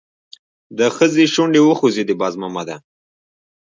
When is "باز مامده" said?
2.21-2.75